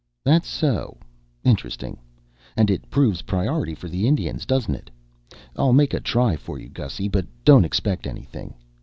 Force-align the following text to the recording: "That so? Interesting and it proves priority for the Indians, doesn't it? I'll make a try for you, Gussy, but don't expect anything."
"That 0.23 0.45
so? 0.45 0.97
Interesting 1.43 1.99
and 2.57 2.71
it 2.71 2.89
proves 2.89 3.21
priority 3.21 3.75
for 3.75 3.87
the 3.87 4.07
Indians, 4.07 4.47
doesn't 4.47 4.73
it? 4.73 4.89
I'll 5.55 5.73
make 5.73 5.93
a 5.93 5.99
try 5.99 6.35
for 6.37 6.57
you, 6.57 6.69
Gussy, 6.69 7.07
but 7.07 7.27
don't 7.45 7.65
expect 7.65 8.07
anything." 8.07 8.55